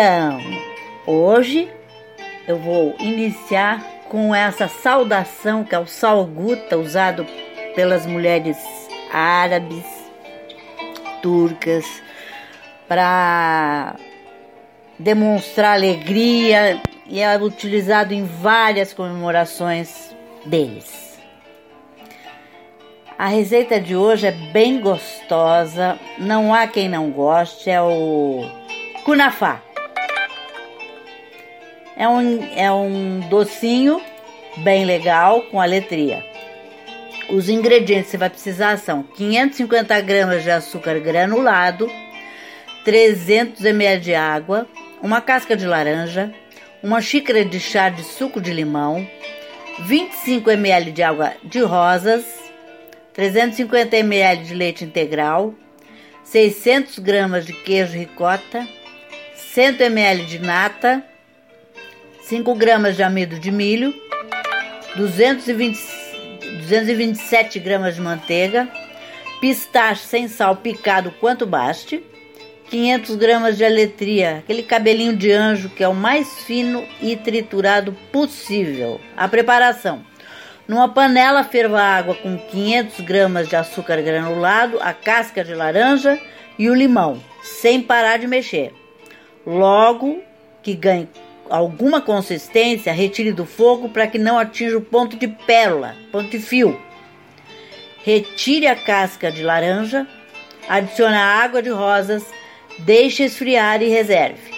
Então, 0.00 0.38
hoje 1.08 1.68
eu 2.46 2.56
vou 2.56 2.94
iniciar 3.00 3.82
com 4.08 4.32
essa 4.32 4.68
saudação 4.68 5.64
que 5.64 5.74
é 5.74 5.78
o 5.80 5.88
salguta 5.88 6.78
usado 6.78 7.26
pelas 7.74 8.06
mulheres 8.06 8.56
árabes, 9.12 9.84
turcas, 11.20 11.84
para 12.86 13.96
demonstrar 15.00 15.74
alegria 15.74 16.80
e 17.04 17.18
é 17.18 17.36
utilizado 17.36 18.14
em 18.14 18.24
várias 18.24 18.94
comemorações 18.94 20.14
deles. 20.46 21.18
A 23.18 23.26
receita 23.26 23.80
de 23.80 23.96
hoje 23.96 24.28
é 24.28 24.30
bem 24.30 24.80
gostosa, 24.80 25.98
não 26.18 26.54
há 26.54 26.68
quem 26.68 26.88
não 26.88 27.10
goste, 27.10 27.68
é 27.68 27.82
o 27.82 28.48
cunafá. 29.04 29.60
É 31.98 32.06
um, 32.06 32.48
é 32.54 32.70
um 32.70 33.18
docinho 33.28 34.00
bem 34.58 34.84
legal 34.84 35.42
com 35.50 35.60
aletria. 35.60 36.24
Os 37.28 37.48
ingredientes 37.48 38.04
que 38.04 38.10
você 38.12 38.16
vai 38.16 38.30
precisar 38.30 38.78
são 38.78 39.02
550 39.02 40.00
gramas 40.02 40.44
de 40.44 40.50
açúcar 40.50 41.00
granulado, 41.00 41.90
300 42.84 43.64
ml 43.64 44.00
de 44.00 44.14
água, 44.14 44.68
uma 45.02 45.20
casca 45.20 45.56
de 45.56 45.66
laranja, 45.66 46.32
uma 46.84 47.02
xícara 47.02 47.44
de 47.44 47.58
chá 47.58 47.88
de 47.88 48.04
suco 48.04 48.40
de 48.40 48.52
limão, 48.52 49.04
25 49.80 50.52
ml 50.52 50.92
de 50.92 51.02
água 51.02 51.32
de 51.42 51.58
rosas, 51.60 52.24
350 53.12 53.96
ml 53.96 54.44
de 54.44 54.54
leite 54.54 54.84
integral, 54.84 55.52
600 56.22 57.00
gramas 57.00 57.44
de 57.44 57.52
queijo 57.52 57.98
ricota, 57.98 58.64
100 59.34 59.82
ml 59.82 60.24
de 60.26 60.38
nata, 60.38 61.04
5 62.28 62.54
gramas 62.56 62.94
de 62.94 63.02
amido 63.02 63.38
de 63.38 63.50
milho, 63.50 63.94
220, 64.96 65.78
227 66.60 67.58
gramas 67.58 67.94
de 67.94 68.02
manteiga, 68.02 68.68
pistache 69.40 70.04
sem 70.04 70.28
sal 70.28 70.56
picado 70.56 71.10
quanto 71.20 71.46
baste, 71.46 72.04
500 72.68 73.14
gramas 73.14 73.56
de 73.56 73.64
aletria, 73.64 74.40
aquele 74.40 74.62
cabelinho 74.62 75.16
de 75.16 75.32
anjo 75.32 75.70
que 75.70 75.82
é 75.82 75.88
o 75.88 75.94
mais 75.94 76.42
fino 76.42 76.86
e 77.00 77.16
triturado 77.16 77.96
possível. 78.12 79.00
A 79.16 79.26
preparação: 79.26 80.04
numa 80.68 80.86
panela 80.86 81.42
ferva 81.44 81.80
água 81.80 82.14
com 82.14 82.36
500 82.36 83.00
gramas 83.00 83.48
de 83.48 83.56
açúcar 83.56 84.02
granulado, 84.02 84.78
a 84.82 84.92
casca 84.92 85.42
de 85.42 85.54
laranja 85.54 86.20
e 86.58 86.68
o 86.68 86.74
limão, 86.74 87.22
sem 87.42 87.80
parar 87.80 88.18
de 88.18 88.26
mexer. 88.26 88.74
Logo 89.46 90.22
que 90.62 90.74
ganhe 90.74 91.08
alguma 91.50 92.00
consistência, 92.00 92.92
retire 92.92 93.32
do 93.32 93.44
fogo 93.44 93.88
para 93.88 94.06
que 94.06 94.18
não 94.18 94.38
atinja 94.38 94.76
o 94.76 94.82
ponto 94.82 95.16
de 95.16 95.28
pérola, 95.28 95.94
ponto 96.12 96.30
de 96.30 96.38
fio. 96.38 96.78
Retire 98.04 98.66
a 98.66 98.76
casca 98.76 99.30
de 99.30 99.42
laranja, 99.42 100.06
adicione 100.68 101.16
a 101.16 101.42
água 101.42 101.62
de 101.62 101.70
rosas 101.70 102.24
Deixe 102.78 103.24
esfriar 103.24 103.82
e 103.82 103.88
reserve. 103.88 104.52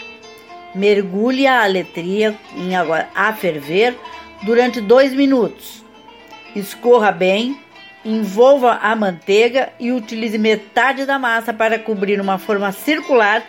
Mergulhe 0.75 1.47
a 1.47 1.65
aletria 1.65 2.37
em 2.55 2.77
água 2.77 3.07
a 3.15 3.33
ferver 3.33 3.97
durante 4.43 4.81
dois 4.81 5.15
minutos. 5.15 5.83
Escorra 6.55 7.11
bem, 7.11 7.59
envolva 8.05 8.75
a 8.75 8.95
manteiga 8.95 9.73
e 9.81 9.91
utilize 9.91 10.37
metade 10.37 11.07
da 11.07 11.19
massa 11.19 11.53
para 11.53 11.79
cobrir 11.79 12.21
uma 12.21 12.39
forma 12.39 12.71
circular 12.73 13.43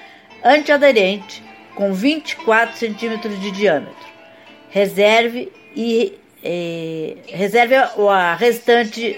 antiaderente 0.44 1.44
com 1.76 1.94
24 1.94 2.78
centímetros 2.78 3.40
de 3.40 3.52
diâmetro. 3.52 4.12
Reserve 4.70 5.52
e 5.76 6.18
eh, 6.44 7.18
reserve 7.28 7.76
a 7.76 8.36
restante 8.36 9.16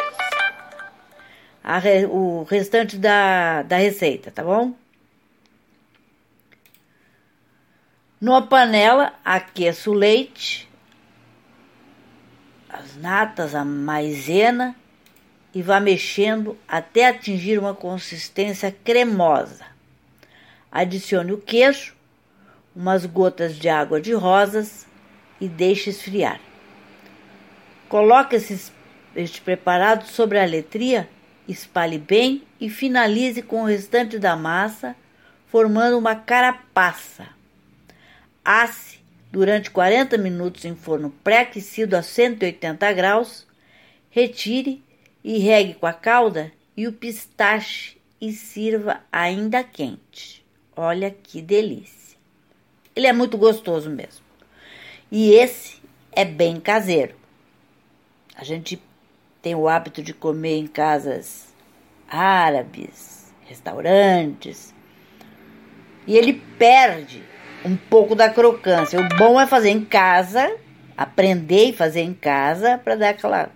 a, 1.63 1.79
o 2.09 2.43
restante 2.43 2.97
da, 2.97 3.61
da 3.63 3.77
receita, 3.77 4.29
tá 4.31 4.43
bom? 4.43 4.75
Numa 8.19 8.41
panela, 8.41 9.13
aqueço 9.23 9.91
o 9.91 9.93
leite, 9.93 10.69
as 12.69 12.95
natas, 12.97 13.53
a 13.55 13.63
maisena 13.63 14.75
e 15.53 15.61
vá 15.61 15.79
mexendo 15.79 16.57
até 16.67 17.07
atingir 17.07 17.59
uma 17.59 17.73
consistência 17.73 18.71
cremosa. 18.71 19.65
Adicione 20.71 21.31
o 21.31 21.37
queijo, 21.37 21.95
umas 22.75 23.05
gotas 23.05 23.55
de 23.55 23.69
água 23.69 24.01
de 24.01 24.13
rosas 24.13 24.85
e 25.39 25.47
deixe 25.47 25.89
esfriar. 25.89 26.39
Coloque 27.87 28.35
esses, 28.35 28.71
este 29.15 29.41
preparado 29.41 30.05
sobre 30.07 30.39
a 30.39 30.45
letria, 30.45 31.07
espalhe 31.47 31.97
bem 31.97 32.43
e 32.59 32.69
finalize 32.69 33.41
com 33.41 33.63
o 33.63 33.65
restante 33.65 34.17
da 34.17 34.35
massa, 34.35 34.95
formando 35.47 35.97
uma 35.97 36.15
carapaça. 36.15 37.27
Asse 38.43 38.99
durante 39.31 39.71
40 39.71 40.17
minutos 40.17 40.65
em 40.65 40.75
forno 40.75 41.09
pré-aquecido 41.23 41.95
a 41.95 42.01
180 42.01 42.93
graus. 42.93 43.47
Retire 44.09 44.83
e 45.23 45.39
regue 45.39 45.73
com 45.73 45.85
a 45.85 45.93
calda 45.93 46.51
e 46.75 46.87
o 46.87 46.93
pistache 46.93 47.97
e 48.19 48.31
sirva 48.31 49.01
ainda 49.11 49.63
quente. 49.63 50.45
Olha 50.75 51.11
que 51.11 51.41
delícia. 51.41 52.12
Ele 52.95 53.07
é 53.07 53.13
muito 53.13 53.37
gostoso 53.37 53.89
mesmo. 53.89 54.23
E 55.11 55.31
esse 55.33 55.81
é 56.11 56.25
bem 56.25 56.59
caseiro. 56.59 57.15
A 58.35 58.43
gente 58.43 58.81
tem 59.41 59.55
o 59.55 59.67
hábito 59.67 60.01
de 60.01 60.13
comer 60.13 60.57
em 60.57 60.67
casas 60.67 61.53
árabes, 62.07 63.33
restaurantes, 63.45 64.73
e 66.05 66.17
ele 66.17 66.33
perde 66.57 67.23
um 67.65 67.75
pouco 67.75 68.15
da 68.15 68.29
crocância. 68.29 68.99
O 68.99 69.07
bom 69.17 69.39
é 69.39 69.47
fazer 69.47 69.69
em 69.69 69.83
casa, 69.83 70.57
aprender 70.97 71.69
e 71.69 71.73
fazer 71.73 72.01
em 72.01 72.13
casa 72.13 72.77
para 72.77 72.95
dar 72.95 73.09
aquela 73.09 73.49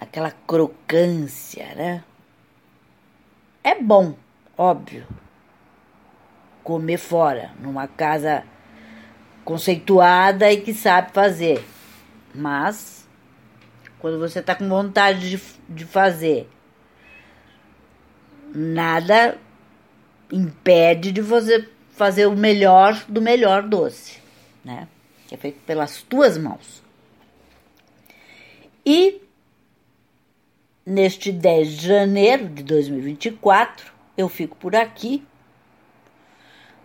aquela 0.00 0.30
crocância, 0.46 1.74
né? 1.74 2.04
É 3.62 3.74
bom, 3.74 4.14
óbvio, 4.56 5.06
comer 6.66 6.98
fora, 6.98 7.52
numa 7.60 7.86
casa 7.86 8.42
conceituada 9.44 10.50
e 10.50 10.60
que 10.60 10.74
sabe 10.74 11.12
fazer. 11.12 11.64
Mas 12.34 13.06
quando 14.00 14.18
você 14.18 14.40
está 14.40 14.52
com 14.52 14.68
vontade 14.68 15.30
de, 15.30 15.40
de 15.68 15.84
fazer, 15.84 16.50
nada 18.52 19.38
impede 20.32 21.12
de 21.12 21.20
você 21.20 21.68
fazer 21.92 22.26
o 22.26 22.34
melhor 22.36 23.00
do 23.08 23.22
melhor 23.22 23.62
doce, 23.62 24.18
né? 24.64 24.88
Que 25.28 25.36
é 25.36 25.38
feito 25.38 25.60
pelas 25.60 26.02
tuas 26.02 26.36
mãos. 26.36 26.82
E 28.84 29.22
neste 30.84 31.30
10 31.30 31.68
de 31.68 31.86
janeiro 31.86 32.48
de 32.48 32.64
2024, 32.64 33.92
eu 34.18 34.28
fico 34.28 34.56
por 34.56 34.74
aqui, 34.74 35.24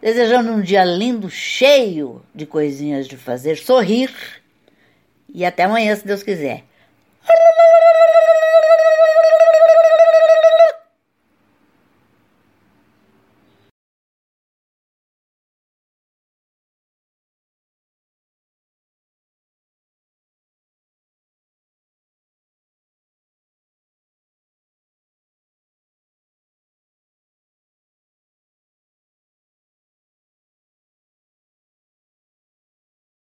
desejando 0.01 0.51
um 0.51 0.61
dia 0.61 0.83
lindo, 0.83 1.29
cheio 1.29 2.21
de 2.33 2.45
coisinhas 2.45 3.07
de 3.07 3.15
fazer 3.15 3.57
sorrir. 3.57 4.11
E 5.33 5.45
até 5.45 5.63
amanhã, 5.63 5.95
se 5.95 6.05
Deus 6.05 6.23
quiser. 6.23 6.65